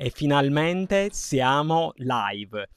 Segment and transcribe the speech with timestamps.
[0.00, 2.68] e finalmente siamo live.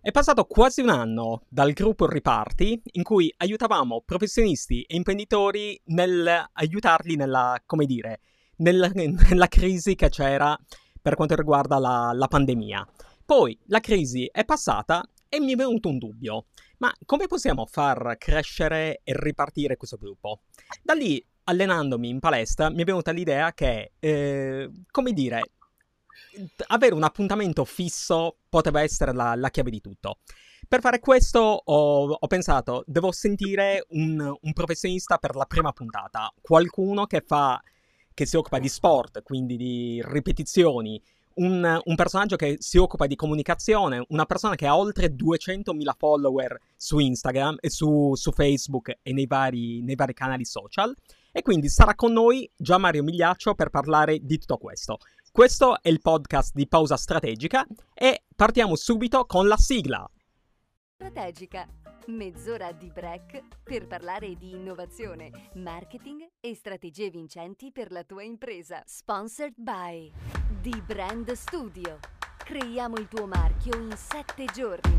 [0.00, 6.48] È passato quasi un anno dal gruppo Riparti in cui aiutavamo professionisti e imprenditori nel
[6.52, 8.20] aiutarli nella, come dire,
[8.58, 10.56] nella, nella crisi che c'era
[11.02, 12.86] per quanto riguarda la, la pandemia.
[13.26, 16.46] Poi la crisi è passata e mi è venuto un dubbio.
[16.78, 20.42] Ma come possiamo far crescere e ripartire questo gruppo?
[20.80, 25.42] Da lì, allenandomi in palestra, mi è venuta l'idea che, eh, come dire,
[26.68, 30.18] avere un appuntamento fisso poteva essere la, la chiave di tutto.
[30.66, 36.32] Per fare questo ho, ho pensato, devo sentire un, un, professionista per la prima puntata,
[36.40, 37.60] qualcuno che, fa,
[38.12, 41.00] che si occupa di sport, quindi di ripetizioni,
[41.34, 46.58] un, un, personaggio che si occupa di comunicazione, una persona che ha oltre 200.000 follower
[46.76, 50.94] su Instagram e su, su Facebook e nei vari, nei vari, canali social.
[51.30, 54.98] E quindi sarà con noi Gian Mario Migliaccio per parlare di tutto questo.
[55.30, 57.64] Questo è il podcast di Pausa Strategica
[57.94, 60.10] e partiamo subito con la sigla.
[60.96, 61.68] Strategica.
[62.06, 68.82] Mezz'ora di break per parlare di innovazione, marketing e strategie vincenti per la tua impresa.
[68.86, 70.10] Sponsored by
[70.62, 71.98] The Brand Studio.
[72.38, 74.98] Creiamo il tuo marchio in 7 giorni.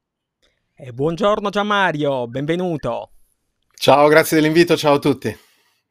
[0.79, 3.13] E buongiorno Gianmario, benvenuto.
[3.73, 5.35] Ciao, grazie dell'invito, ciao a tutti.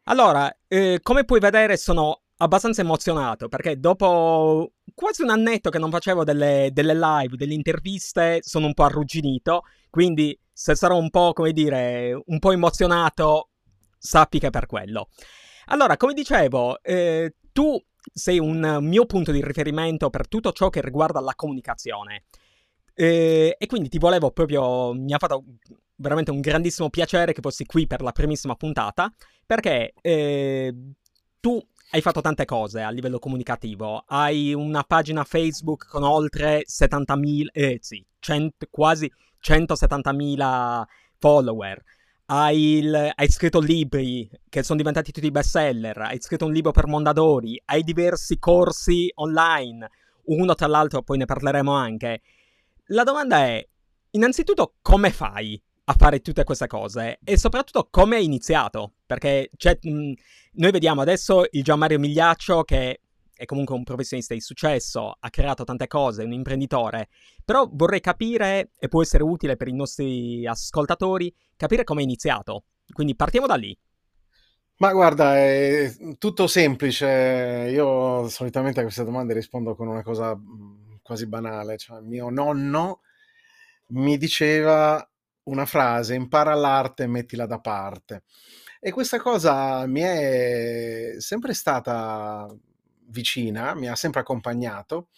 [0.03, 5.89] Allora, eh, come puoi vedere sono abbastanza emozionato perché dopo quasi un annetto che non
[5.89, 11.33] facevo delle, delle, live, delle interviste, sono un po' arrugginito, quindi se sarò un po',
[11.33, 13.49] come dire, un po' emozionato,
[13.97, 15.09] sappi che è per quello.
[15.65, 17.75] Allora, come dicevo, eh, tu
[18.13, 22.25] sei un mio punto di riferimento per tutto ciò che riguarda la comunicazione.
[22.95, 25.43] Eh, e quindi ti volevo proprio, mi ha fatto
[25.97, 29.11] veramente un grandissimo piacere che fossi qui per la primissima puntata,
[29.45, 30.73] perché eh,
[31.39, 34.03] tu hai fatto tante cose a livello comunicativo.
[34.07, 39.11] Hai una pagina Facebook con oltre 70.000, eh, sì, cent- quasi
[39.41, 40.83] 170.000
[41.19, 41.83] follower.
[42.27, 45.97] Hai, il, hai, scritto libri che sono diventati tutti bestseller.
[45.99, 47.61] Hai scritto un libro per Mondadori.
[47.65, 49.89] Hai diversi corsi online.
[50.25, 52.21] Uno tra l'altro, poi ne parleremo anche.
[52.89, 53.67] La domanda è,
[54.11, 59.49] innanzitutto, come fai a fare tutte queste cose e soprattutto come è iniziato, perché
[59.81, 60.11] mh,
[60.53, 63.01] noi vediamo adesso il Gian Mario Migliaccio che
[63.33, 67.09] è comunque un professionista di successo, ha creato tante cose, è un imprenditore,
[67.43, 72.65] però vorrei capire, e può essere utile per i nostri ascoltatori, capire come è iniziato.
[72.93, 73.77] Quindi partiamo da lì.
[74.77, 77.05] Ma guarda, è tutto semplice.
[77.71, 80.37] Io solitamente a queste domande rispondo con una cosa
[81.05, 83.01] quasi banale, cioè mio nonno
[83.89, 85.07] mi diceva
[85.43, 88.23] una frase, impara l'arte e mettila da parte.
[88.79, 92.51] E questa cosa mi è sempre stata
[93.09, 95.09] vicina, mi ha sempre accompagnato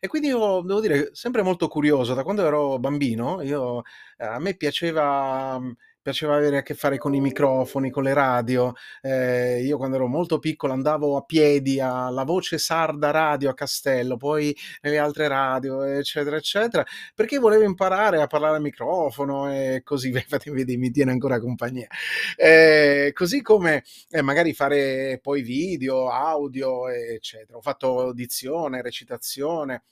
[0.00, 3.82] e quindi io devo dire sempre molto curioso da quando ero bambino, io,
[4.16, 5.60] a me piaceva
[6.04, 8.74] piaceva avere a che fare con i microfoni, con le radio.
[9.00, 14.18] Eh, io quando ero molto piccolo andavo a piedi alla voce sarda radio a Castello,
[14.18, 16.84] poi nelle altre radio, eccetera, eccetera,
[17.14, 21.88] perché volevo imparare a parlare al microfono e così, infatti vedi, mi tiene ancora compagnia.
[22.36, 27.56] Eh, così come eh, magari fare poi video, audio, eccetera.
[27.56, 29.84] Ho fatto dizione, recitazione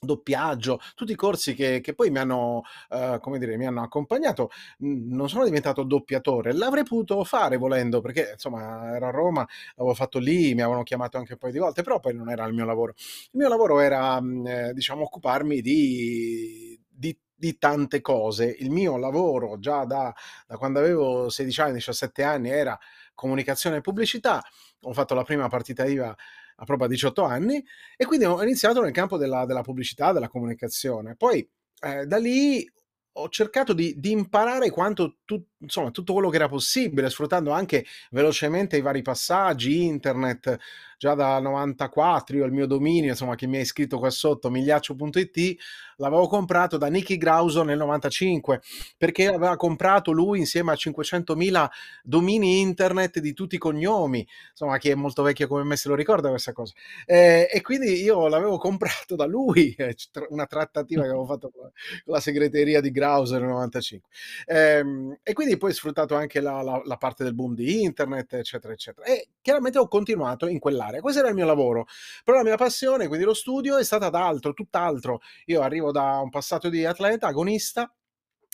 [0.00, 4.50] doppiaggio, tutti i corsi che, che poi mi hanno, uh, come dire, mi hanno accompagnato.
[4.78, 10.18] Non sono diventato doppiatore, l'avrei potuto fare volendo, perché insomma ero a Roma, l'avevo fatto
[10.18, 12.64] lì, mi avevano chiamato anche un paio di volte, però poi non era il mio
[12.64, 12.94] lavoro.
[12.96, 18.54] Il mio lavoro era, eh, diciamo, occuparmi di, di di tante cose.
[18.58, 20.14] Il mio lavoro già da,
[20.46, 22.78] da, quando avevo 16 anni, 17 anni era
[23.14, 24.44] comunicazione e pubblicità.
[24.82, 26.14] Ho fatto la prima partita IVA
[26.60, 27.64] a proprio a 18 anni
[27.96, 31.16] e quindi ho iniziato nel campo della, della pubblicità, della comunicazione.
[31.16, 31.48] Poi
[31.82, 32.70] eh, da lì
[33.12, 37.84] ho cercato di, di imparare quanto tu, insomma, tutto quello che era possibile, sfruttando anche
[38.10, 40.56] velocemente i vari passaggi, internet,
[41.00, 45.56] già da 94, io il mio dominio, insomma, che mi ha iscritto qua sotto, migliaccio.it,
[45.96, 48.60] l'avevo comprato da Nicky Grauso nel 95,
[48.98, 51.68] perché aveva comprato lui insieme a 500.000
[52.02, 55.94] domini internet di tutti i cognomi, insomma, chi è molto vecchio come me se lo
[55.94, 56.74] ricorda questa cosa.
[57.06, 59.96] Eh, e quindi io l'avevo comprato da lui, eh,
[60.28, 61.70] una trattativa che avevo fatto con
[62.04, 64.06] la segreteria di Grauso nel 95.
[64.44, 64.84] Eh,
[65.22, 68.74] e quindi poi ho sfruttato anche la, la, la parte del boom di internet, eccetera,
[68.74, 69.06] eccetera.
[69.06, 71.00] E chiaramente ho continuato in quell'area fare.
[71.00, 71.86] Questo era il mio lavoro.
[72.24, 75.20] Però la mia passione, quindi lo studio, è stata d'altro, tutt'altro.
[75.46, 77.92] Io arrivo da un passato di atleta, agonista.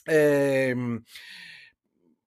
[0.04, 1.02] Ehm,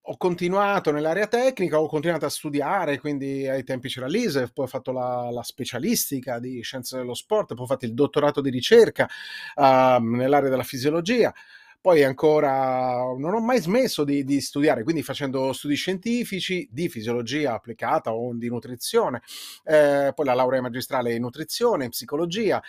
[0.01, 4.67] ho continuato nell'area tecnica, ho continuato a studiare, quindi ai tempi c'era l'ISEF, poi ho
[4.67, 9.07] fatto la, la specialistica di scienze dello sport, poi ho fatto il dottorato di ricerca
[9.55, 11.31] uh, nell'area della fisiologia.
[11.81, 17.53] Poi ancora non ho mai smesso di, di, studiare, quindi facendo studi scientifici di fisiologia
[17.53, 19.21] applicata o di nutrizione,
[19.63, 22.61] eh, poi la laurea magistrale in nutrizione, in psicologia,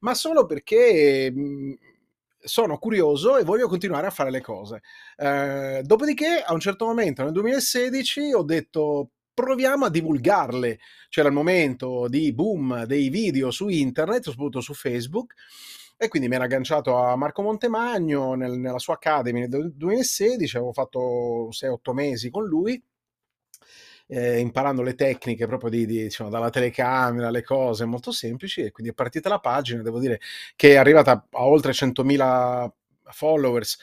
[0.00, 1.74] ma solo perché mh,
[2.40, 4.82] sono curioso e voglio continuare a fare le cose.
[5.16, 10.78] Eh, dopodiché, a un certo momento, nel 2016, ho detto proviamo a divulgarle.
[11.08, 15.34] C'era il momento di boom dei video su internet, soprattutto su Facebook,
[15.96, 20.72] e quindi mi ero agganciato a Marco Montemagno nel, nella sua Academy nel 2016, avevo
[20.72, 22.82] fatto 6-8 mesi con lui.
[24.06, 28.70] Eh, imparando le tecniche proprio di, di diciamo, dalla telecamera, le cose molto semplici e
[28.70, 30.20] quindi è partita la pagina, devo dire
[30.56, 32.68] che è arrivata a oltre 100.000
[33.04, 33.78] followers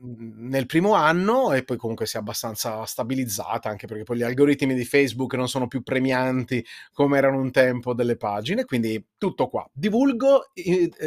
[0.00, 4.74] nel primo anno e poi comunque si è abbastanza stabilizzata anche perché poi gli algoritmi
[4.74, 9.68] di Facebook non sono più premianti come erano un tempo delle pagine, quindi tutto qua.
[9.72, 10.50] Divulgo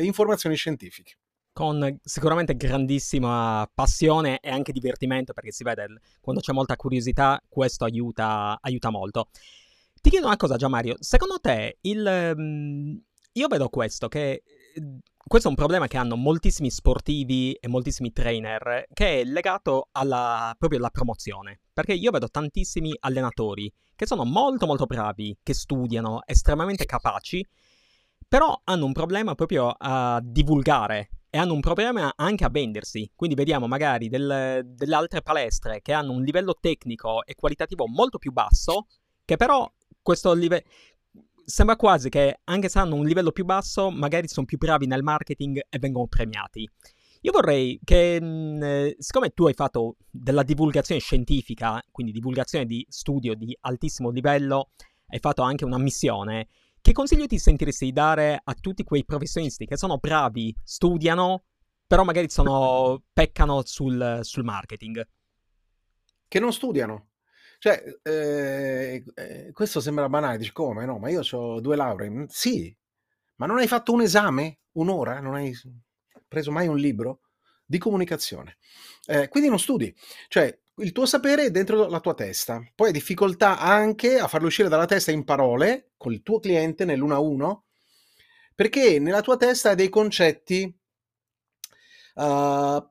[0.01, 1.17] informazioni scientifiche.
[1.51, 5.87] Con sicuramente grandissima passione e anche divertimento perché si vede
[6.21, 9.29] quando c'è molta curiosità questo aiuta, aiuta molto.
[10.01, 12.33] Ti chiedo una cosa Già Mario, secondo te il...
[12.37, 12.95] Mm,
[13.33, 14.43] io vedo questo che
[15.29, 20.55] questo è un problema che hanno moltissimi sportivi e moltissimi trainer, che è legato alla,
[20.57, 21.59] proprio alla promozione.
[21.71, 27.45] Perché io vedo tantissimi allenatori che sono molto molto bravi, che studiano, estremamente capaci,
[28.27, 33.11] però hanno un problema proprio a divulgare e hanno un problema anche a vendersi.
[33.15, 38.17] Quindi vediamo magari del, delle altre palestre che hanno un livello tecnico e qualitativo molto
[38.17, 38.87] più basso,
[39.23, 39.71] che però
[40.01, 40.63] questo livello
[41.49, 45.01] sembra quasi che anche se hanno un livello più basso, magari sono più bravi nel
[45.01, 46.69] marketing e vengono premiati.
[47.21, 53.33] Io vorrei che, mh, siccome tu hai fatto della divulgazione scientifica, quindi divulgazione di studio
[53.33, 54.69] di altissimo livello,
[55.07, 56.47] hai fatto anche una missione,
[56.79, 61.43] che consiglio ti sentiresti dare a tutti quei professionisti che sono bravi, studiano,
[61.85, 65.05] però magari sono, peccano sul, sul marketing?
[66.27, 67.08] Che non studiano.
[67.59, 70.85] Cioè, eh, eh, questo sembra banale, dici come?
[70.85, 72.09] No, ma io ho due lauree.
[72.09, 72.75] Mm, sì,
[73.35, 74.59] ma non hai fatto un esame?
[74.73, 75.19] Un'ora?
[75.19, 75.53] Non hai
[76.27, 77.19] preso mai un libro
[77.65, 78.57] di comunicazione?
[79.05, 79.93] Eh, quindi non studi.
[80.29, 82.63] Cioè, il tuo sapere è dentro la tua testa.
[82.73, 86.85] Poi hai difficoltà anche a farlo uscire dalla testa in parole con il tuo cliente
[86.85, 87.65] nell'uno a uno,
[88.55, 90.73] perché nella tua testa hai dei concetti
[92.15, 92.89] uh,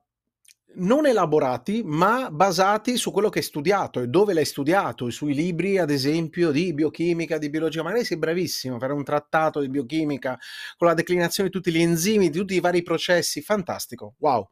[0.75, 5.77] non elaborati, ma basati su quello che hai studiato e dove l'hai studiato, sui libri,
[5.77, 7.83] ad esempio, di biochimica, di biologia.
[7.83, 10.37] Magari sei bravissimo a fare un trattato di biochimica
[10.77, 14.47] con la declinazione di tutti gli enzimi, di tutti i vari processi, fantastico, wow.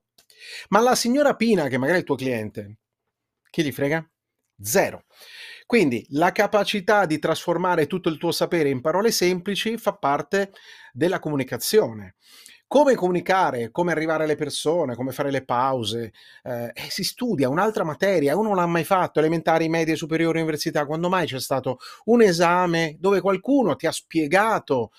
[0.70, 2.78] Ma la signora Pina, che magari è il tuo cliente,
[3.50, 4.08] chi gli frega?
[4.60, 5.06] Zero.
[5.66, 10.52] Quindi la capacità di trasformare tutto il tuo sapere in parole semplici fa parte
[10.94, 12.16] della comunicazione
[12.68, 16.12] come comunicare, come arrivare alle persone, come fare le pause.
[16.44, 20.86] Eh, si studia un'altra materia, uno non l'ha mai fatto, elementari, medie, superiori, università.
[20.86, 24.92] Quando mai c'è stato un esame dove qualcuno ti ha spiegato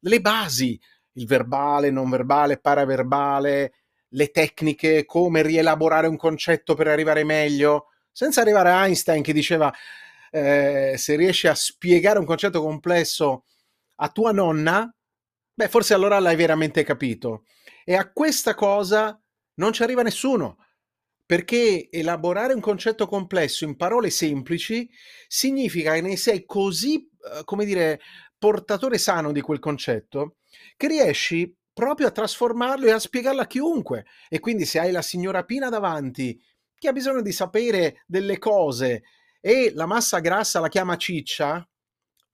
[0.00, 0.80] le basi,
[1.14, 3.72] il verbale, non verbale, paraverbale,
[4.10, 9.72] le tecniche, come rielaborare un concetto per arrivare meglio, senza arrivare a Einstein che diceva
[10.30, 13.44] eh, se riesci a spiegare un concetto complesso
[13.96, 14.90] a tua nonna,
[15.58, 17.44] Beh, forse allora l'hai veramente capito.
[17.82, 19.18] E a questa cosa
[19.54, 20.58] non ci arriva nessuno,
[21.24, 24.86] perché elaborare un concetto complesso in parole semplici
[25.26, 28.00] significa che ne sei così, eh, come dire,
[28.38, 30.36] portatore sano di quel concetto,
[30.76, 34.04] che riesci proprio a trasformarlo e a spiegarlo a chiunque.
[34.28, 36.38] E quindi se hai la signora Pina davanti,
[36.76, 39.04] che ha bisogno di sapere delle cose,
[39.40, 41.66] e la massa grassa la chiama ciccia,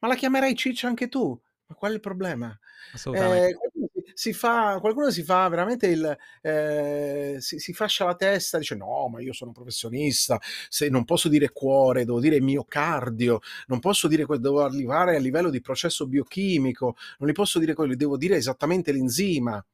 [0.01, 1.41] ma la chiamerai ciccia anche tu.
[1.73, 2.59] Ma qual è il problema?
[3.15, 3.57] Eh,
[4.15, 9.09] si fa, qualcuno si fa veramente il eh, si, si, fascia la testa, dice no,
[9.09, 10.39] ma io sono professionista,
[10.69, 15.19] se non posso dire cuore, devo dire miocardio, non posso dire quello, devo arrivare a
[15.19, 19.65] livello di processo biochimico, non li posso dire quello, devo dire esattamente l'enzima.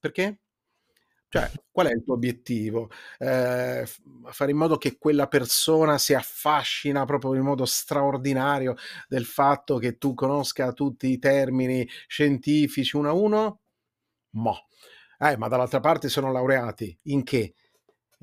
[0.00, 0.38] Perché?
[1.34, 2.90] Cioè, qual è il tuo obiettivo?
[3.18, 3.84] Eh,
[4.30, 8.76] fare in modo che quella persona si affascina proprio in modo straordinario
[9.08, 13.60] del fatto che tu conosca tutti i termini scientifici uno a uno?
[14.36, 14.68] Mo.
[15.18, 16.96] Eh, ma dall'altra parte sono laureati.
[17.04, 17.54] In che?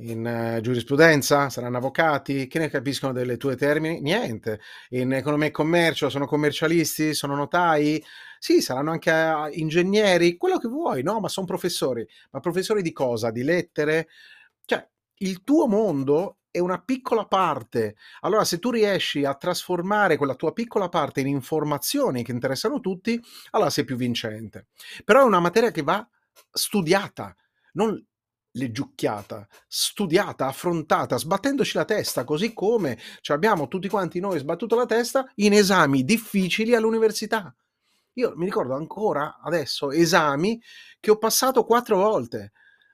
[0.02, 4.02] In uh, giurisprudenza, saranno avvocati, che ne capiscono delle tue termini?
[4.02, 4.60] Niente.
[4.90, 8.04] In economia e commercio sono commercialisti, sono notai?
[8.40, 11.20] Sì, saranno anche uh, ingegneri, quello che vuoi, no?
[11.20, 12.08] Ma sono professori.
[12.32, 13.32] Ma professori di cosa?
[13.32, 14.08] Di lettere?
[14.66, 17.96] Cioè, il tuo mondo è una piccola parte.
[18.22, 23.22] Allora, se tu riesci a trasformare quella tua piccola parte in informazioni che interessano tutti,
[23.52, 24.68] allora sei più vincente.
[25.06, 26.06] Però è una materia che va
[26.52, 27.34] studiata,
[27.74, 28.06] non
[28.54, 34.86] leggiucchiata, studiata, affrontata, sbattendoci la testa, così come ci abbiamo tutti quanti noi sbattuto la
[34.86, 37.54] testa in esami difficili all'università.
[38.16, 40.62] Io mi ricordo ancora adesso esami
[41.00, 42.52] che ho passato quattro volte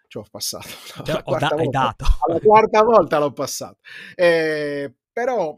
[0.08, 0.68] ci ho passato.
[1.04, 2.06] Cioè, ho da- volta, dato.
[2.28, 3.80] La quarta volta l'ho passato.
[4.16, 5.58] Eh, però,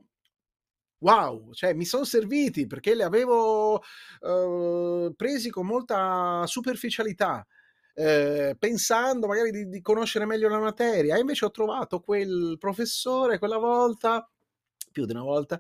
[1.00, 3.82] wow, cioè, mi sono serviti perché li avevo
[4.22, 7.46] eh, presi con molta superficialità.
[7.94, 13.40] Eh, pensando magari di, di, conoscere meglio la materia, e invece ho trovato quel professore
[13.40, 14.30] quella volta
[14.92, 15.58] più di una volta,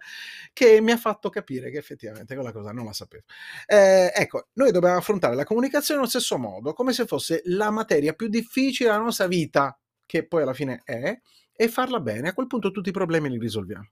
[0.53, 3.23] che mi ha fatto capire che effettivamente quella cosa non la sapevo.
[3.65, 8.13] Eh, ecco, noi dobbiamo affrontare la comunicazione allo stesso modo, come se fosse la materia
[8.13, 11.19] più difficile della nostra vita, che poi alla fine è,
[11.53, 12.29] e farla bene.
[12.29, 13.89] A quel punto tutti i problemi li risolviamo.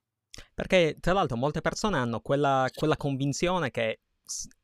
[0.53, 3.99] Perché tra l'altro molte persone hanno quella, quella convinzione che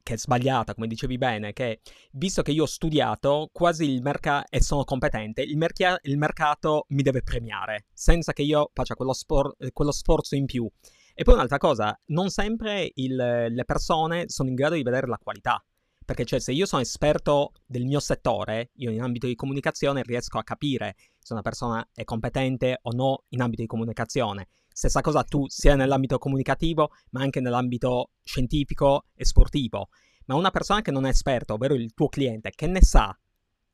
[0.03, 4.47] che è sbagliata, come dicevi bene, che visto che io ho studiato quasi il mercato
[4.49, 9.13] e sono competente, il, mercia- il, mercato mi deve premiare, senza che io faccia quello,
[9.13, 10.69] spor- quello sforzo in più.
[11.15, 15.19] E poi un'altra cosa, non sempre il, le persone sono in grado di vedere la
[15.21, 15.63] qualità.
[16.05, 20.37] Perché cioè, se io sono esperto del mio settore, io in ambito di comunicazione riesco
[20.37, 24.47] a capire se una persona è competente o no in ambito di comunicazione.
[24.73, 29.89] Stessa cosa tu sia nell'ambito comunicativo, ma anche nell'ambito scientifico e sportivo.
[30.25, 33.15] Ma una persona che non è esperta, ovvero il tuo cliente, che ne sa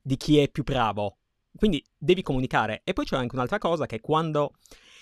[0.01, 1.17] di chi è più bravo?
[1.55, 2.81] Quindi devi comunicare.
[2.83, 4.53] E poi c'è anche un'altra cosa che quando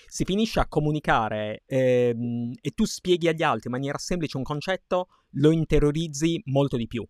[0.06, 5.08] si finisce a comunicare ehm, e tu spieghi agli altri in maniera semplice un concetto,
[5.32, 7.06] lo interiorizzi molto di più.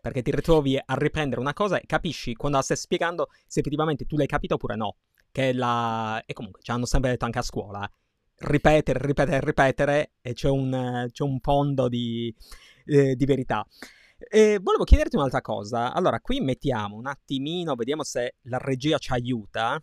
[0.00, 4.04] Perché ti ritrovi a riprendere una cosa e capisci quando la stai spiegando se effettivamente
[4.04, 4.96] tu l'hai capito oppure no.
[5.30, 6.22] Che la...
[6.24, 7.90] E comunque ci hanno sempre detto anche a scuola
[8.38, 12.34] ripetere, ripetere, ripetere e c'è un, c'è un fondo di,
[12.86, 13.66] eh, di verità.
[14.18, 15.92] E volevo chiederti un'altra cosa.
[15.92, 19.82] Allora, qui mettiamo un attimino, vediamo se la regia ci aiuta.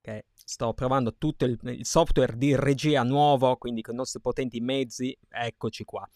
[0.00, 0.22] Okay.
[0.32, 5.16] Sto provando tutto il, il, software di regia nuovo, quindi con i nostri potenti mezzi.
[5.28, 6.08] Eccoci qua.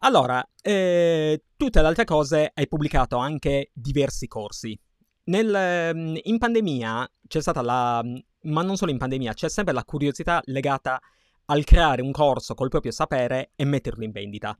[0.00, 4.78] Allora, eh, tutte le altre cose hai pubblicato anche diversi corsi.
[5.24, 8.02] Nel, in pandemia c'è stata la
[8.42, 11.00] ma non solo in pandemia, c'è sempre la curiosità legata
[11.46, 14.56] al creare un corso col proprio sapere e metterlo in vendita.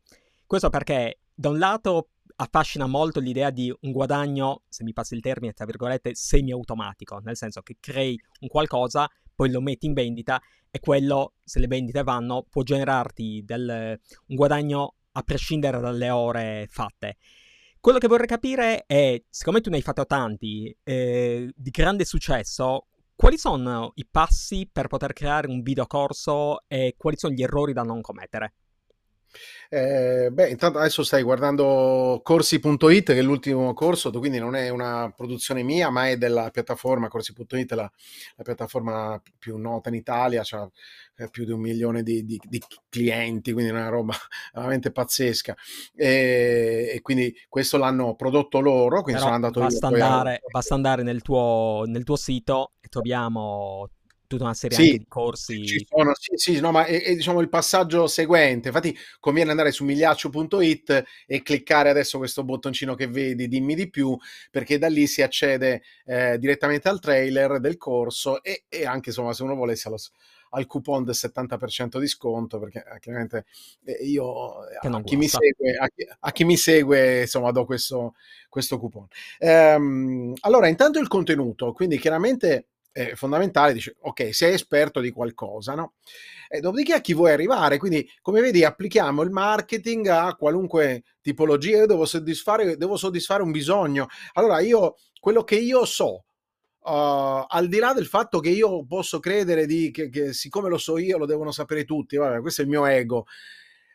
[0.47, 5.21] Questo perché da un lato affascina molto l'idea di un guadagno, se mi passi il
[5.21, 10.41] termine, tra virgolette, semi-automatico, nel senso che crei un qualcosa, poi lo metti in vendita
[10.71, 16.67] e quello, se le vendite vanno, può generarti del, un guadagno a prescindere dalle ore
[16.71, 17.17] fatte.
[17.81, 22.87] Quello che vorrei capire è, siccome tu ne hai fatto tanti eh, di grande successo,
[23.19, 27.83] quali sono i passi per poter creare un videocorso e quali sono gli errori da
[27.83, 28.55] non commettere?
[29.71, 35.13] Eh, beh, intanto adesso stai guardando corsi.it, che è l'ultimo corso, quindi non è una
[35.15, 37.91] produzione mia, ma è della piattaforma corsi.it, la,
[38.37, 40.43] la piattaforma più nota in Italia,
[41.17, 44.15] eh, più di un milione di, di, di, clienti, quindi è una roba
[44.55, 45.55] veramente pazzesca.
[45.95, 49.95] E, e, quindi questo l'hanno prodotto loro, quindi Però sono andato basta io.
[49.95, 50.41] Andare, a...
[50.51, 53.91] Basta andare nel tuo, nel tuo sito e troviamo
[54.29, 55.67] tutta una serie sì, di corsi.
[55.67, 58.69] Ci sono, sì, sì, no, ma è, è, diciamo il passaggio seguente.
[58.69, 64.17] Infatti, conviene andare su migliaccio.it e cliccare adesso questo bottoncino che vedi, dimmi di più,
[64.51, 69.33] perché da lì si accede eh, direttamente al trailer del corso e, e, anche insomma,
[69.33, 69.99] se uno volesse allo,
[70.51, 73.47] al coupon del 70% di sconto perché eh, chiaramente
[73.85, 78.15] eh, io a chi, segue, a, chi, a chi, mi segue, insomma do questo,
[78.49, 79.07] questo coupon
[79.39, 82.69] ehm, allora intanto il contenuto quindi chiaramente
[82.99, 85.95] eh, fondamentale, dice ok, sei esperto di qualcosa, no?
[86.49, 87.79] E dopodiché a chi vuoi arrivare?
[87.79, 91.77] Quindi, come vedi, applichiamo il marketing a qualunque tipologia.
[91.77, 94.09] Io devo soddisfare, devo soddisfare un bisogno.
[94.33, 96.25] Allora, io quello che io so,
[96.81, 100.79] Uh, al di là del fatto che io posso credere di, che, che, siccome lo
[100.79, 103.27] so io lo devono sapere tutti, vabbè, questo è il mio ego,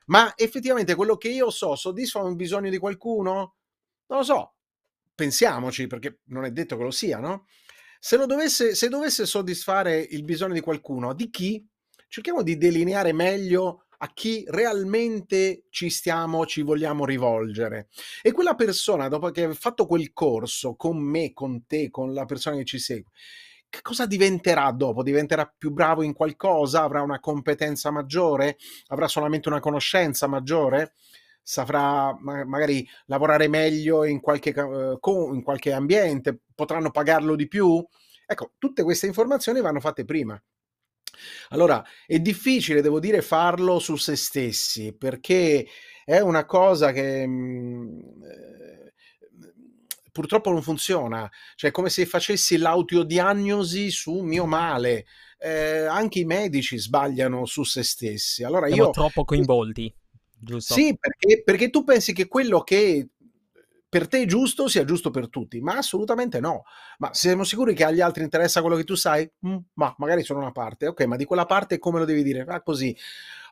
[0.07, 3.55] ma effettivamente quello che io so soddisfa un bisogno di qualcuno?
[4.07, 4.53] Non lo so,
[5.15, 7.47] pensiamoci perché non è detto che lo sia, no?
[8.05, 11.65] Se, dovesse, se dovesse soddisfare il bisogno di qualcuno, di chi?
[12.09, 17.87] Cerchiamo di delineare meglio a chi realmente ci stiamo, ci vogliamo rivolgere.
[18.21, 22.25] E quella persona, dopo che ha fatto quel corso con me, con te, con la
[22.25, 23.09] persona che ci segue,
[23.69, 25.01] che cosa diventerà dopo?
[25.01, 26.83] Diventerà più bravo in qualcosa?
[26.83, 28.57] Avrà una competenza maggiore?
[28.87, 30.95] Avrà solamente una conoscenza maggiore?
[31.43, 36.39] Saprà magari lavorare meglio in qualche, in qualche ambiente?
[36.55, 37.85] Potranno pagarlo di più?
[38.25, 40.41] Ecco, tutte queste informazioni vanno fatte prima.
[41.49, 45.67] Allora, è difficile, devo dire, farlo su se stessi, perché
[46.05, 48.93] è una cosa che mh, eh,
[50.11, 51.29] purtroppo non funziona.
[51.55, 55.05] Cioè, è come se facessi l'autodiagnosi su mio male.
[55.37, 58.43] Eh, anche i medici sbagliano su se stessi.
[58.43, 58.89] Allora Siamo io...
[58.91, 59.93] troppo coinvolti,
[60.43, 60.73] giusto?
[60.73, 63.09] Sì, perché, perché tu pensi che quello che
[63.93, 66.63] per te è giusto sia giusto per tutti, ma assolutamente no.
[66.97, 69.29] Ma siamo sicuri che agli altri interessa quello che tu sai?
[69.47, 72.43] Mm, ma magari sono una parte, ok, ma di quella parte come lo devi dire?
[72.47, 72.97] Ah, così.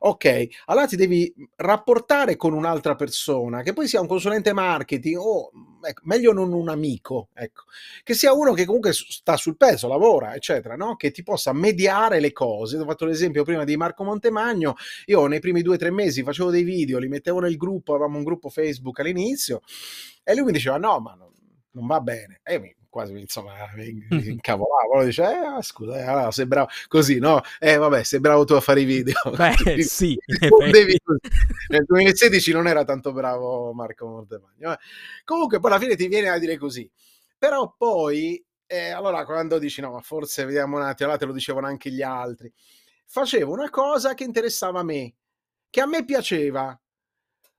[0.03, 5.51] Ok, allora ti devi rapportare con un'altra persona, che poi sia un consulente marketing o
[5.79, 7.65] ecco, meglio non un amico, ecco,
[8.01, 10.95] che sia uno che comunque sta sul pezzo, lavora, eccetera, no?
[10.95, 12.77] che ti possa mediare le cose.
[12.77, 14.73] Ho fatto l'esempio prima di Marco Montemagno,
[15.05, 18.17] io nei primi due o tre mesi facevo dei video, li mettevo nel gruppo, avevamo
[18.17, 19.61] un gruppo Facebook all'inizio,
[20.23, 21.31] e lui mi diceva no, ma non,
[21.73, 22.41] non va bene.
[22.43, 23.53] E mi, quasi insomma
[24.11, 27.41] incavolavo, dice eh, scusa, eh, allora, sei bravo così, no?
[27.57, 29.15] Eh vabbè, sei bravo tu a fare i video.
[29.35, 30.19] Beh, sì.
[31.69, 34.73] Nel 2016 non era tanto bravo Marco Montemagno.
[34.73, 34.77] Eh.
[35.23, 36.87] Comunque poi alla fine ti viene a dire così.
[37.37, 41.33] Però poi, eh, allora quando dici no, ma forse vediamo un attimo, allora te lo
[41.33, 42.51] dicevano anche gli altri,
[43.05, 45.15] facevo una cosa che interessava a me,
[45.69, 46.79] che a me piaceva,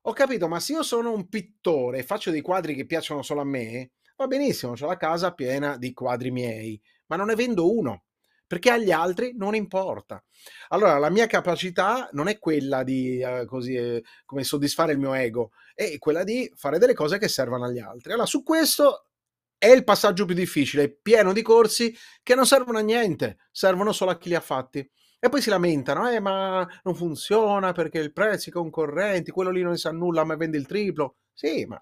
[0.03, 3.41] ho capito, ma se io sono un pittore e faccio dei quadri che piacciono solo
[3.41, 3.91] a me,
[4.23, 8.05] va benissimo, ho la casa piena di quadri miei, ma non ne vendo uno,
[8.47, 10.23] perché agli altri non importa.
[10.69, 15.15] Allora, la mia capacità non è quella di eh, così, eh, come soddisfare il mio
[15.15, 18.13] ego, è quella di fare delle cose che servono agli altri.
[18.13, 19.07] Allora, su questo
[19.59, 24.11] è il passaggio più difficile, pieno di corsi che non servono a niente, servono solo
[24.11, 24.89] a chi li ha fatti.
[25.25, 29.63] E poi si lamentano, eh, ma non funziona perché il prezzo, i concorrenti, quello lì
[29.63, 31.17] non ne sa nulla, ma vende il triplo.
[31.33, 31.81] Sì, ma,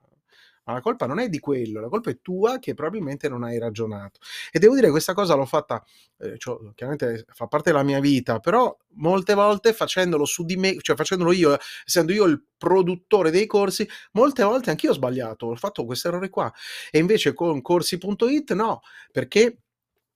[0.65, 3.59] ma la colpa non è di quello, la colpa è tua che probabilmente non hai
[3.59, 4.21] ragionato.
[4.51, 5.83] E devo dire, questa cosa l'ho fatta,
[6.19, 10.77] eh, cioè, chiaramente fa parte della mia vita, però molte volte facendolo su di me,
[10.81, 15.57] cioè facendolo io, essendo io il produttore dei corsi, molte volte anch'io ho sbagliato, ho
[15.57, 16.53] fatto questo errore qua.
[16.91, 18.81] E invece con corsi.it no,
[19.13, 19.59] perché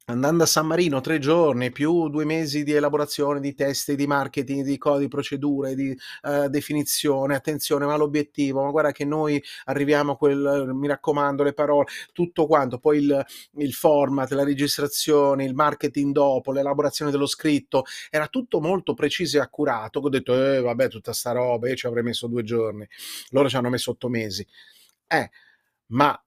[0.06, 4.62] andando a San Marino tre giorni più due mesi di elaborazione di test di marketing,
[4.62, 10.16] di codi, procedure, di uh, definizione, attenzione, ma l'obiettivo, ma guarda che noi arriviamo a
[10.16, 16.12] quel, mi raccomando, le parole, tutto quanto, poi il, il format, la registrazione, il marketing
[16.12, 20.00] dopo, l'elaborazione dello scritto, era tutto molto preciso e accurato.
[20.00, 22.86] Ho detto, eh, vabbè, tutta sta roba, io ci avrei messo due giorni,
[23.30, 24.46] loro ci hanno messo otto mesi.
[25.06, 25.30] Eh,
[25.88, 26.18] ma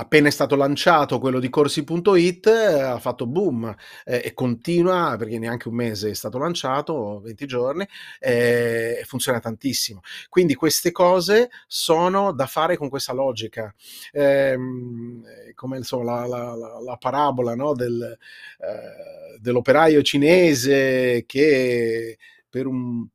[0.00, 5.38] appena è stato lanciato quello di corsi.it eh, ha fatto boom eh, e continua perché
[5.38, 7.86] neanche un mese è stato lanciato 20 giorni
[8.20, 13.74] eh, e funziona tantissimo quindi queste cose sono da fare con questa logica
[14.12, 15.22] ehm,
[15.54, 18.16] come insomma la, la, la, la parabola no, del,
[18.60, 23.06] eh, dell'operaio cinese che per un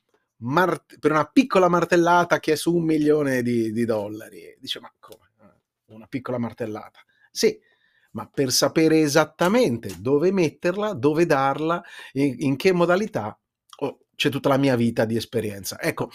[0.45, 4.57] Mart- per una piccola martellata che è su un milione di, di dollari.
[4.59, 5.22] Dice, ma come?
[5.93, 6.99] Una piccola martellata.
[7.31, 7.57] Sì,
[8.11, 13.37] ma per sapere esattamente dove metterla, dove darla, in, in che modalità,
[13.79, 15.79] oh, c'è tutta la mia vita di esperienza.
[15.81, 16.09] Ecco,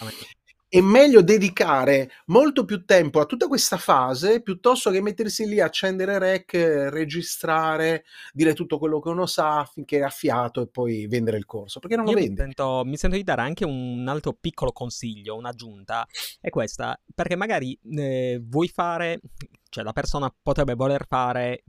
[0.71, 6.19] è meglio dedicare molto più tempo a tutta questa fase piuttosto che mettersi lì, accendere
[6.19, 11.45] rec, registrare, dire tutto quello che uno sa finché ha fiato e poi vendere il
[11.45, 11.79] corso.
[11.79, 12.29] Perché non lo Io vende?
[12.29, 16.05] Mi sento, mi sento di dare anche un altro piccolo consiglio, un'aggiunta,
[16.39, 19.21] è questa, perché magari eh, vuoi fare,
[19.69, 21.63] cioè la persona potrebbe voler fare,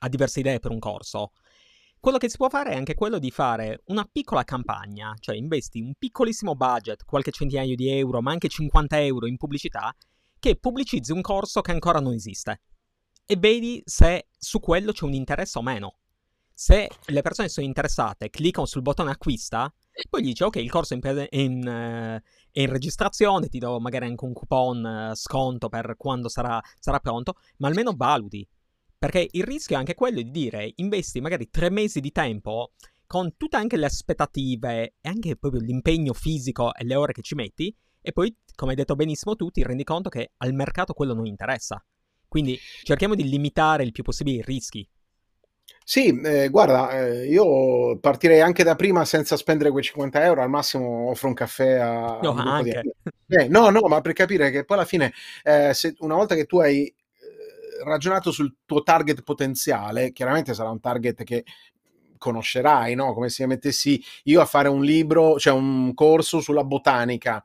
[0.00, 1.32] ha diverse idee per un corso.
[2.04, 5.80] Quello che si può fare è anche quello di fare una piccola campagna, cioè investi
[5.80, 9.90] un piccolissimo budget, qualche centinaio di euro, ma anche 50 euro in pubblicità,
[10.38, 12.60] che pubblicizzi un corso che ancora non esiste.
[13.24, 15.96] E vedi se su quello c'è un interesse o meno.
[16.52, 19.72] Se le persone sono interessate, cliccano sul bottone acquista,
[20.10, 23.80] poi gli dice ok il corso è in, in, uh, è in registrazione, ti do
[23.80, 28.46] magari anche un coupon uh, sconto per quando sarà, sarà pronto, ma almeno valuti.
[29.04, 32.72] Perché il rischio è anche quello di dire investi magari tre mesi di tempo
[33.06, 37.34] con tutte anche le aspettative e anche proprio l'impegno fisico e le ore che ci
[37.34, 41.12] metti e poi, come hai detto benissimo tu, ti rendi conto che al mercato quello
[41.12, 41.84] non interessa.
[42.26, 44.88] Quindi cerchiamo di limitare il più possibile i rischi.
[45.84, 50.48] Sì, eh, guarda, eh, io partirei anche da prima senza spendere quei 50 euro, al
[50.48, 52.20] massimo offro un caffè a...
[52.22, 52.80] No, anche.
[52.82, 53.36] Di...
[53.36, 55.12] Eh, no, no, ma per capire che poi alla fine,
[55.42, 56.90] eh, se, una volta che tu hai
[57.84, 61.44] ragionato sul tuo target potenziale, chiaramente sarà un target che
[62.18, 63.12] conoscerai, no?
[63.12, 67.44] Come se mettessi io a fare un libro, cioè un corso sulla botanica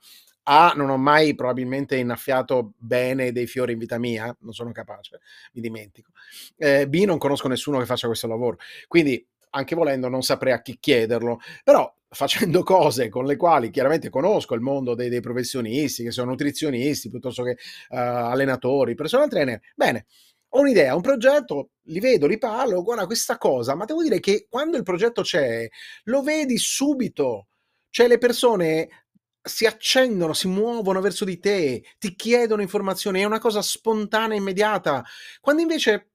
[0.51, 5.19] a, non ho mai probabilmente innaffiato bene dei fiori in vita mia, non sono capace,
[5.53, 6.11] mi dimentico.
[6.57, 8.57] Eh, B, non conosco nessuno che faccia questo lavoro.
[8.87, 14.09] Quindi anche volendo non saprei a chi chiederlo, però facendo cose con le quali chiaramente
[14.09, 19.61] conosco il mondo dei, dei professionisti, che sono nutrizionisti piuttosto che uh, allenatori, personal trainer,
[19.75, 20.07] bene,
[20.49, 24.47] ho un'idea, un progetto, li vedo, li parlo, guarda questa cosa, ma devo dire che
[24.49, 25.67] quando il progetto c'è,
[26.05, 27.47] lo vedi subito,
[27.89, 29.05] cioè le persone
[29.41, 35.03] si accendono, si muovono verso di te, ti chiedono informazioni, è una cosa spontanea, immediata.
[35.39, 36.11] Quando invece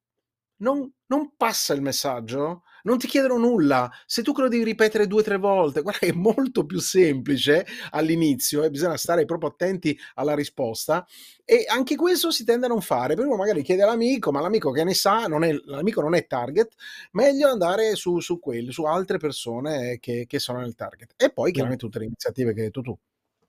[0.56, 3.90] non, non passa il messaggio, non ti chiedono nulla.
[4.06, 7.66] Se tu lo devi ripetere due o tre volte, guarda che è molto più semplice
[7.90, 11.06] all'inizio e eh, bisogna stare proprio attenti alla risposta.
[11.44, 13.14] E anche questo si tende a non fare.
[13.14, 16.26] Per uno magari chiede all'amico, ma l'amico che ne sa, non è, l'amico non è
[16.26, 16.72] target,
[17.12, 21.14] meglio andare su, su quelli, su altre persone che, che sono nel target.
[21.16, 22.98] E poi chiaramente tutte le iniziative che hai detto tu.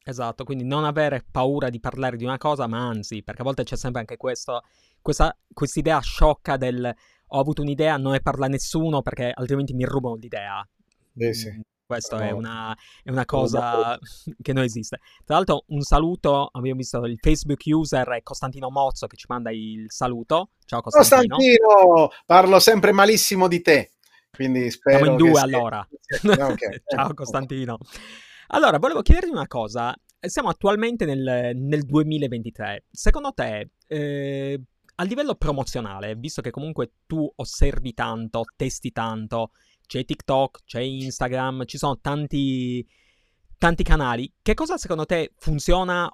[0.07, 3.63] Esatto, quindi non avere paura di parlare di una cosa, ma anzi, perché a volte
[3.63, 4.61] c'è sempre anche questo,
[5.01, 5.35] questa
[5.73, 6.95] idea sciocca del
[7.27, 10.67] ho avuto un'idea, non ne parla nessuno perché altrimenti mi rubano l'idea.
[11.17, 11.49] Eh sì.
[11.51, 13.97] Mm, Questa è, una, è una cosa
[14.41, 14.99] che non esiste.
[15.23, 19.85] Tra l'altro, un saluto, abbiamo visto il Facebook user Costantino Mozzo che ci manda il
[19.87, 20.49] saluto.
[20.65, 21.35] Ciao Costantino.
[21.35, 23.91] Costantino, parlo sempre malissimo di te.
[24.35, 24.97] Quindi spero.
[24.97, 25.87] Siamo in due allora.
[26.23, 26.81] Okay.
[26.85, 27.77] Ciao Costantino.
[28.47, 29.95] Allora, volevo chiederti una cosa.
[30.19, 32.85] Siamo attualmente nel, nel 2023.
[32.91, 34.59] Secondo te, eh,
[34.95, 39.51] a livello promozionale, visto che comunque tu osservi tanto, testi tanto,
[39.85, 42.85] c'è TikTok, c'è Instagram, ci sono tanti,
[43.57, 46.11] tanti canali, che cosa secondo te funziona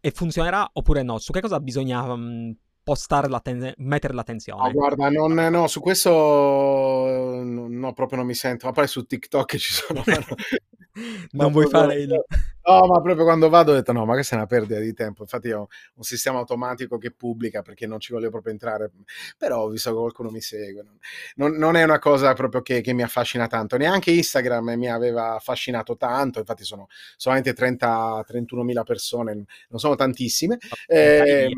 [0.00, 1.18] e funzionerà oppure no?
[1.18, 4.68] Su che cosa bisogna um, postare l'atten- mettere l'attenzione?
[4.68, 9.56] Oh, guarda, non, no, su questo no, proprio non mi sento, ma poi su TikTok
[9.56, 10.02] ci sono...
[11.32, 12.24] non vuoi fare il...
[12.66, 15.20] No, ma proprio quando vado ho detto no, ma questa è una perdita di tempo.
[15.22, 18.90] Infatti ho un sistema automatico che pubblica perché non ci voglio proprio entrare,
[19.36, 20.82] però ho visto che qualcuno mi segue.
[21.36, 23.76] Non, non è una cosa proprio che, che, mi affascina tanto.
[23.76, 30.56] Neanche Instagram mi aveva affascinato tanto, infatti sono solamente 30-31 mila persone, non sono tantissime.
[30.86, 31.50] Eh,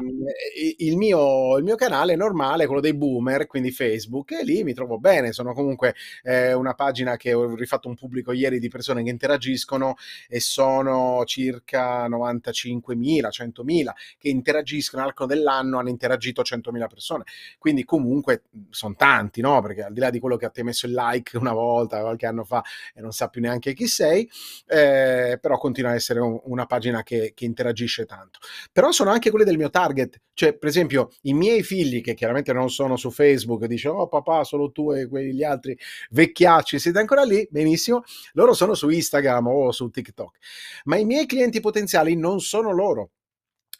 [0.79, 4.75] il, mio, il, mio, canale è normale, quello dei boomer, quindi Facebook, e lì mi
[4.75, 5.31] trovo bene.
[5.33, 9.95] Sono comunque eh, una pagina che ho rifatto un pubblico ieri di persone che interagiscono
[10.29, 17.25] e sono circa 95.000, 100.000 che interagiscono all'arco dell'anno, hanno interagito 100.000 persone.
[17.59, 19.61] Quindi comunque sono tanti, no?
[19.61, 22.27] Perché al di là di quello che ti ha messo il like una volta, qualche
[22.27, 22.63] anno fa
[22.95, 24.29] e non sa più neanche chi sei,
[24.67, 28.39] eh, però continua a essere un, una pagina che, che interagisce tanto.
[28.73, 32.53] Però sono anche quelli del mio target, cioè per esempio i miei figli che chiaramente
[32.53, 35.79] non sono su Facebook, dicono oh papà solo tu e quegli altri
[36.11, 40.37] vecchiacci siete ancora lì, benissimo, loro sono su Instagram o su TikTok
[40.87, 43.11] ma i miei clienti potenziali non sono loro.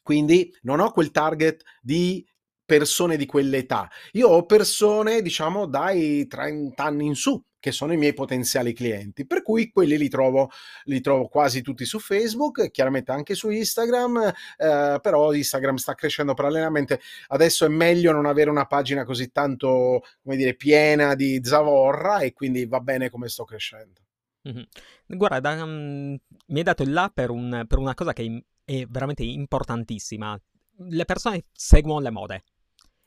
[0.03, 2.25] Quindi non ho quel target di
[2.65, 3.89] persone di quell'età.
[4.13, 9.27] Io ho persone, diciamo, dai 30 anni in su, che sono i miei potenziali clienti.
[9.27, 10.51] Per cui quelli li trovo,
[10.85, 16.35] li trovo quasi tutti su Facebook, chiaramente anche su Instagram, eh, però Instagram sta crescendo
[16.35, 17.01] parallelamente.
[17.29, 22.33] Adesso è meglio non avere una pagina così tanto, come dire, piena di zavorra e
[22.33, 24.06] quindi va bene come sto crescendo.
[24.47, 24.63] Mm-hmm.
[25.07, 28.87] Guarda, da, um, mi hai dato il là per, un, per una cosa che è
[28.87, 30.41] veramente importantissima.
[30.89, 32.45] Le persone seguono le mode.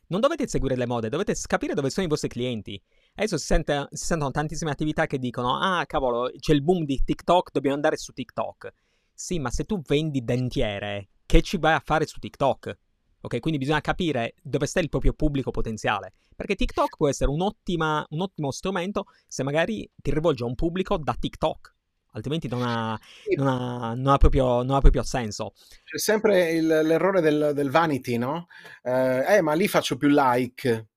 [0.07, 2.81] Non dovete seguire le mode, dovete capire dove sono i vostri clienti.
[3.13, 7.01] Adesso si, sente, si sentono tantissime attività che dicono: Ah, cavolo, c'è il boom di
[7.03, 8.73] TikTok, dobbiamo andare su TikTok.
[9.13, 12.77] Sì, ma se tu vendi dentiere, che ci vai a fare su TikTok?
[13.21, 16.13] Ok, quindi bisogna capire dove sta il proprio pubblico potenziale.
[16.35, 20.97] Perché TikTok può essere un, un ottimo strumento se magari ti rivolge a un pubblico
[20.97, 21.75] da TikTok.
[22.13, 22.99] Altrimenti non ha,
[23.35, 25.53] non ha, non ha, proprio, non ha proprio, senso.
[25.83, 28.47] C'è sempre il, l'errore del, del, vanity, no?
[28.81, 30.88] Eh, eh, ma lì faccio più like.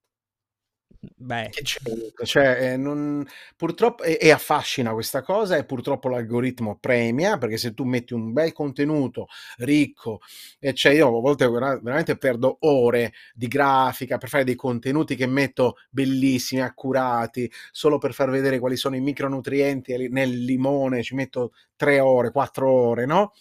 [1.04, 1.48] Beh.
[1.50, 1.80] Che c'è,
[2.24, 7.74] cioè, eh, non, purtroppo e, e, affascina questa cosa e purtroppo l'algoritmo premia perché se
[7.74, 10.20] tu metti un bel contenuto ricco
[10.60, 15.26] e cioè io a volte veramente perdo ore di grafica per fare dei contenuti che
[15.26, 21.52] metto bellissimi, accurati, solo per far vedere quali sono i micronutrienti nel limone, ci metto
[21.74, 23.32] tre ore, quattro ore, no?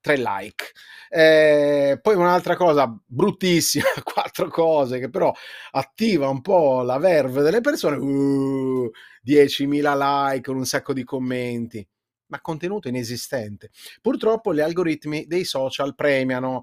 [0.00, 0.72] Tre like.
[1.08, 5.32] Eh, poi un'altra cosa bruttissima, quattro cose che però
[5.72, 8.90] attiva un po' la verve delle persone, uh,
[9.22, 11.86] 10.000 like con un sacco di commenti,
[12.26, 13.70] ma contenuto inesistente.
[14.00, 16.62] Purtroppo gli algoritmi dei social premiano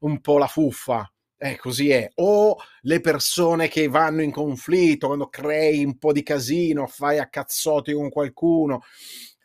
[0.00, 2.08] un po' la fuffa, eh, così è.
[2.16, 7.28] O le persone che vanno in conflitto, quando crei un po' di casino, fai a
[7.28, 8.82] cazzotti con qualcuno,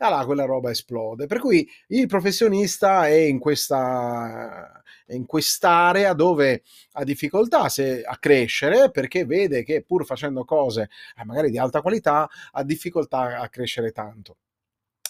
[0.06, 1.26] allora quella roba esplode.
[1.26, 4.72] Per cui il professionista è in questa
[5.10, 11.24] in quest'area dove ha difficoltà se, a crescere perché vede che pur facendo cose eh,
[11.24, 14.36] magari di alta qualità ha difficoltà a crescere tanto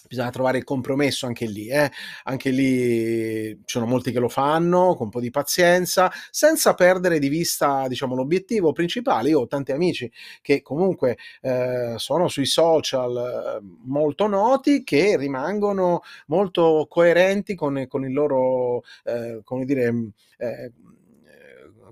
[0.07, 1.91] bisogna trovare il compromesso anche lì, eh?
[2.23, 7.19] anche lì ci sono molti che lo fanno con un po' di pazienza, senza perdere
[7.19, 9.29] di vista diciamo, l'obiettivo principale.
[9.29, 10.11] Io ho tanti amici
[10.41, 18.05] che comunque eh, sono sui social eh, molto noti, che rimangono molto coerenti con, con
[18.05, 20.71] il loro, eh, come dire, eh,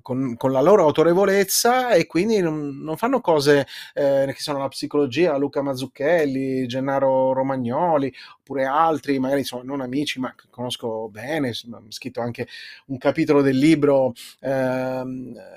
[0.09, 4.67] con, con, la loro autorevolezza e quindi non, non fanno cose eh, che sono la
[4.67, 8.11] psicologia, Luca Mazzucchelli, Gennaro Romagnoli,
[8.49, 12.47] oppure altri, magari insomma non amici, ma conosco bene, ho scritto anche
[12.87, 15.03] un capitolo del libro eh,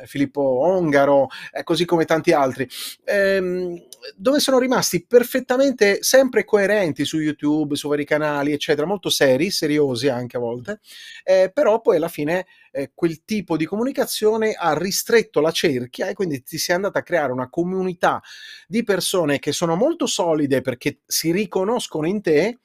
[0.05, 2.69] Filippo Ongaro, eh, così come tanti altri,
[3.05, 3.83] ehm,
[4.15, 10.09] dove sono rimasti perfettamente sempre coerenti su YouTube, su vari canali, eccetera, molto seri, seriosi
[10.09, 10.81] anche a volte,
[11.25, 16.15] eh, però poi alla fine eh, quel tipo di comunicazione ha ristretto la cerchia e
[16.15, 18.21] quindi ti sei andata a creare una comunità
[18.67, 22.59] di persone che sono molto solide perché si riconoscono in te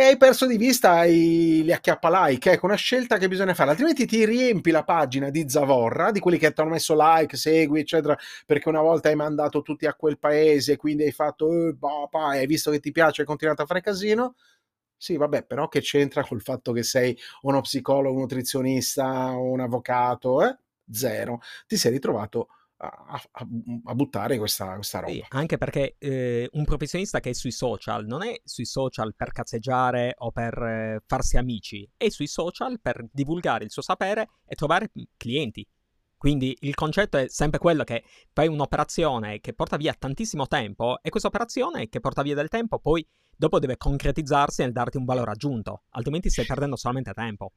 [0.00, 3.70] e hai perso di vista i, gli acchiappa like, ecco una scelta che bisogna fare,
[3.70, 7.80] altrimenti ti riempi la pagina di Zavorra, di quelli che ti hanno messo like, segui,
[7.80, 11.76] eccetera, perché una volta hai mandato tutti a quel paese, quindi hai fatto, eh,
[12.34, 14.36] e hai visto che ti piace, hai continuato a fare casino.
[14.96, 20.44] Sì, vabbè, però che c'entra col fatto che sei uno psicologo, un nutrizionista, un avvocato?
[20.44, 20.56] Eh?
[20.90, 21.40] Zero.
[21.66, 23.46] Ti sei ritrovato a, a,
[23.84, 25.12] a, buttare questa, questa roba.
[25.12, 29.32] Sì, anche perché eh, un professionista che è sui social non è sui social per
[29.32, 34.54] cazzeggiare o per eh, farsi amici, è sui social per divulgare il suo sapere e
[34.54, 35.66] trovare clienti.
[36.16, 41.10] Quindi il concetto è sempre quello che fai un'operazione che porta via tantissimo tempo e
[41.10, 45.30] questa operazione che porta via del tempo poi dopo deve concretizzarsi nel darti un valore
[45.30, 47.52] aggiunto, altrimenti stai perdendo solamente tempo.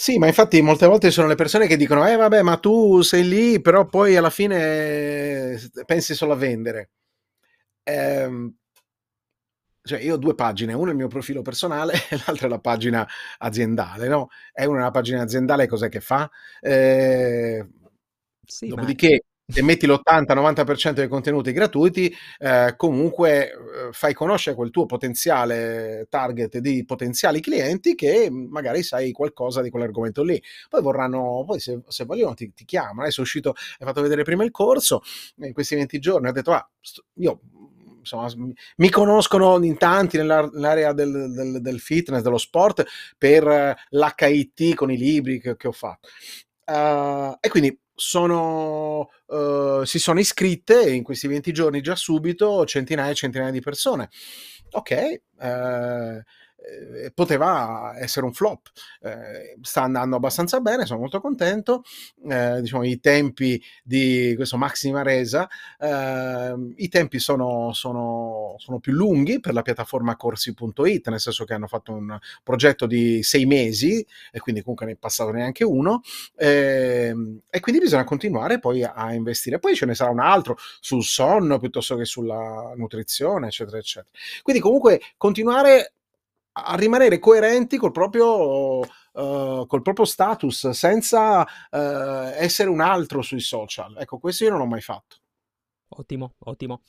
[0.00, 3.28] Sì, ma infatti molte volte sono le persone che dicono, eh vabbè, ma tu sei
[3.28, 6.90] lì, però poi alla fine eh, pensi solo a vendere.
[7.84, 8.54] Ehm,
[9.82, 12.58] cioè io ho due pagine, una è il mio profilo personale e l'altra è la
[12.60, 13.06] pagina
[13.38, 14.28] aziendale, no?
[14.52, 16.30] E una è la pagina aziendale, cos'è che fa?
[16.60, 17.66] Eh,
[18.44, 23.52] sì, dopodiché se metti l'80-90% dei contenuti gratuiti, eh, comunque eh,
[23.92, 30.22] fai conoscere quel tuo potenziale target di potenziali clienti che magari sai qualcosa di quell'argomento
[30.22, 30.40] lì.
[30.68, 33.02] Poi vorranno, poi se, se vogliono ti, ti chiamano.
[33.02, 35.02] Adesso è uscito, hai fatto vedere prima il corso,
[35.36, 36.70] in questi 20 giorni ho detto, ah,
[37.14, 37.40] io
[38.00, 38.28] insomma,
[38.76, 42.84] mi conoscono in tanti nell'area del, del, del, fitness, dello sport,
[43.16, 46.08] per eh, l'HIT con i libri che, che ho fatto.
[46.70, 53.10] Uh, e quindi sono, uh, si sono iscritte in questi 20 giorni già subito centinaia
[53.10, 54.08] e centinaia di persone.
[54.70, 56.22] Ok, uh,
[56.62, 58.68] eh, poteva essere un flop.
[59.00, 61.82] Eh, sta andando abbastanza bene, sono molto contento.
[62.28, 68.92] Eh, diciamo, i tempi di questo Maxima Resa, ehm, i tempi sono, sono, sono, più
[68.92, 74.06] lunghi per la piattaforma corsi.it, nel senso che hanno fatto un progetto di sei mesi
[74.30, 76.02] e quindi comunque ne è passato neanche uno.
[76.36, 79.58] Ehm, e quindi bisogna continuare poi a investire.
[79.58, 84.08] Poi ce ne sarà un altro sul sonno piuttosto che sulla nutrizione, eccetera, eccetera.
[84.42, 85.94] Quindi comunque continuare
[86.52, 91.76] a rimanere coerenti col proprio, uh, col proprio status, senza uh,
[92.36, 93.96] essere un altro sui social.
[93.98, 95.16] Ecco, questo io non l'ho mai fatto.
[95.88, 96.82] Ottimo, ottimo.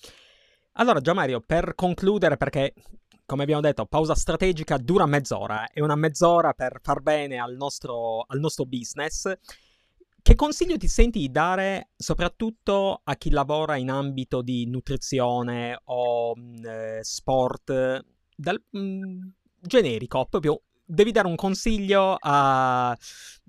[0.74, 2.74] Allora, Già Mario, per concludere, perché
[3.32, 8.26] come abbiamo detto, pausa strategica dura mezz'ora, è una mezz'ora per far bene al nostro,
[8.28, 9.32] al nostro business.
[10.22, 16.36] Che consiglio ti senti di dare soprattutto a chi lavora in ambito di nutrizione o
[16.38, 19.22] mm, eh, sport dal, mm,
[19.62, 22.96] generico, proprio devi dare un consiglio a...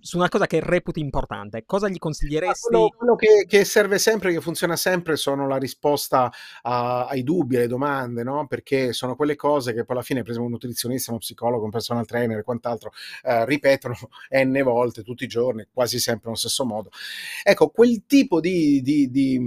[0.01, 1.64] su una cosa che reputi importante.
[1.66, 2.68] Cosa gli consiglieresti?
[2.68, 6.31] Quello, quello che, che, serve sempre, che funziona sempre, sono la risposta
[6.62, 8.46] a, ai dubbi, alle domande, no?
[8.46, 11.70] Perché sono quelle cose che poi alla fine, per esempio, un nutrizionista, uno psicologo, un
[11.70, 13.96] personal trainer e quant'altro eh, ripetono
[14.31, 16.90] n volte tutti i giorni, quasi sempre nello stesso modo.
[17.42, 19.38] Ecco, quel tipo di, di, di,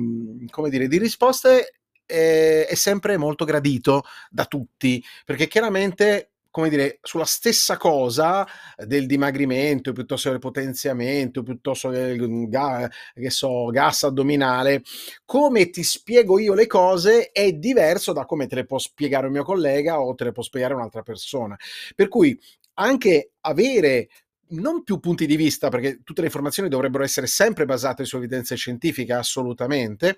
[0.69, 7.25] dire, di risposte è, è sempre molto gradito da tutti, perché chiaramente come dire, sulla
[7.25, 12.89] stessa cosa del dimagrimento, piuttosto del potenziamento, piuttosto del mm, ga,
[13.27, 14.81] so, gas addominale,
[15.25, 19.33] come ti spiego io le cose è diverso da come te le può spiegare un
[19.33, 21.57] mio collega o te le può spiegare un'altra persona.
[21.93, 22.39] Per cui
[22.75, 24.07] anche avere
[24.51, 28.55] non più punti di vista, perché tutte le informazioni dovrebbero essere sempre basate su evidenze
[28.55, 30.15] scientifiche, assolutamente,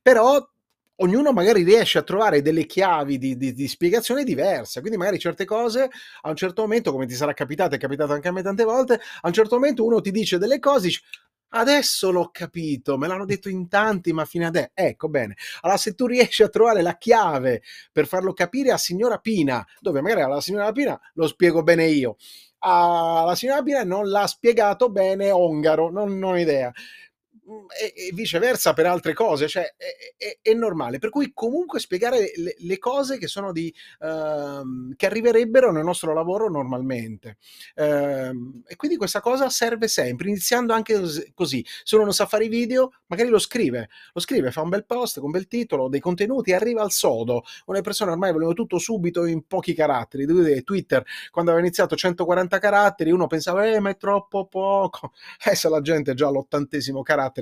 [0.00, 0.40] però
[1.00, 4.80] ognuno magari riesce a trovare delle chiavi di, di, di, spiegazione diverse.
[4.80, 5.88] Quindi, magari certe cose
[6.22, 8.94] a un certo momento, come ti sarà capitato, è capitato anche a me tante volte,
[8.94, 11.02] a un certo momento uno ti dice delle cose, dice,
[11.52, 14.70] Adesso l'ho capito, me l'hanno detto in tanti, ma fino adesso.
[14.72, 15.34] Ecco bene.
[15.62, 20.00] Allora, se tu riesci a trovare la chiave per farlo capire a signora Pina, dove
[20.00, 22.16] magari alla signora Pina lo spiego bene io,
[22.58, 26.72] alla signora Pina non l'ha spiegato bene Ongaro, non, non ho idea
[27.68, 30.98] e, e, viceversa per altre cose, cioè è, è, è normale.
[30.98, 36.12] Per cui comunque spiegare le, le cose che sono di uh, che arriverebbero nel nostro
[36.12, 37.38] lavoro normalmente.
[37.74, 41.00] Uh, e quindi questa cosa serve sempre, iniziando anche
[41.34, 41.64] così.
[41.82, 44.86] Se uno non sa fare i video, magari lo scrive, lo scrive, fa un bel
[44.86, 47.44] post con un bel titolo, dei contenuti, arriva al sodo.
[47.66, 50.26] Le persone ormai volevano tutto subito in pochi caratteri.
[50.62, 55.12] Twitter, quando aveva iniziato 140 caratteri, uno pensava, eh, ma è troppo poco.
[55.44, 57.39] Adesso la gente è già all'ottantesimo carattere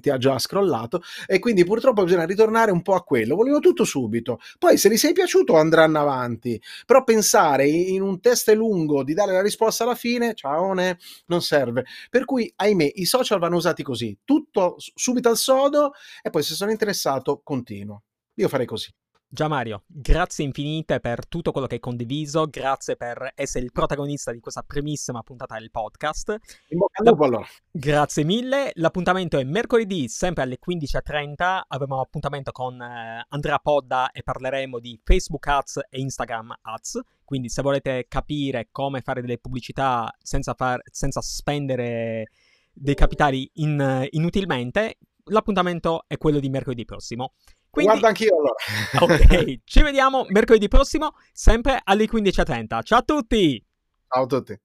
[0.00, 3.34] ti ha già scrollato e quindi purtroppo bisogna ritornare un po' a quello.
[3.34, 4.38] Volevo tutto subito.
[4.58, 9.32] Poi se gli sei piaciuto andranno avanti, però pensare in un test lungo di dare
[9.32, 11.84] la risposta alla fine, ciao, non serve.
[12.10, 16.54] Per cui, ahimè, i social vanno usati così, tutto subito al sodo e poi se
[16.54, 18.02] sono interessato continuo.
[18.34, 18.92] Io farei così.
[19.34, 24.30] Già Mario, grazie infinite per tutto quello che hai condiviso, grazie per essere il protagonista
[24.30, 26.36] di questa primissima puntata del podcast.
[26.68, 27.44] In bocca al lupo allora.
[27.68, 34.22] Grazie mille, l'appuntamento è mercoledì sempre alle 15.30, avremo appuntamento con eh, Andrea Podda e
[34.22, 40.14] parleremo di Facebook Ads e Instagram Ads, quindi se volete capire come fare delle pubblicità
[40.22, 42.28] senza, far, senza spendere
[42.72, 47.32] dei capitali in, inutilmente, l'appuntamento è quello di mercoledì prossimo.
[47.74, 47.90] Quindi...
[47.90, 48.54] Guarda anch'io allora.
[49.00, 52.82] ok, ci vediamo mercoledì prossimo, sempre alle 15.30.
[52.84, 53.64] Ciao a tutti!
[54.08, 54.60] Ciao a tutti.